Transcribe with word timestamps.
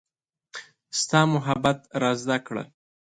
ستا 0.99 1.19
محبت 1.33 1.79
را 2.01 2.11
زده 2.21 2.37
کړه 2.47 2.63